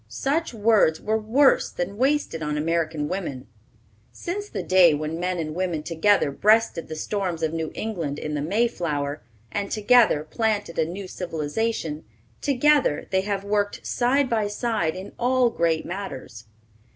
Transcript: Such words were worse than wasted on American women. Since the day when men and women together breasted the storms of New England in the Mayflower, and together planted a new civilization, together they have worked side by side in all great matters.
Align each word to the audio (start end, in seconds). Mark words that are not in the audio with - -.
Such 0.07 0.51
words 0.51 0.99
were 0.99 1.19
worse 1.19 1.69
than 1.69 1.95
wasted 1.95 2.41
on 2.41 2.57
American 2.57 3.07
women. 3.07 3.45
Since 4.11 4.49
the 4.49 4.63
day 4.63 4.95
when 4.95 5.19
men 5.19 5.37
and 5.37 5.53
women 5.53 5.83
together 5.83 6.31
breasted 6.31 6.87
the 6.87 6.95
storms 6.95 7.43
of 7.43 7.53
New 7.53 7.71
England 7.75 8.17
in 8.17 8.33
the 8.33 8.41
Mayflower, 8.41 9.21
and 9.51 9.69
together 9.69 10.23
planted 10.23 10.79
a 10.79 10.85
new 10.85 11.07
civilization, 11.07 12.03
together 12.41 13.05
they 13.11 13.21
have 13.21 13.43
worked 13.43 13.85
side 13.85 14.27
by 14.27 14.47
side 14.47 14.95
in 14.95 15.11
all 15.19 15.51
great 15.51 15.85
matters. 15.85 16.45